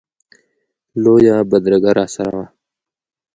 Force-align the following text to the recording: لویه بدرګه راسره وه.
لویه 1.03 1.35
بدرګه 1.49 1.91
راسره 1.97 2.31
وه. 2.37 2.45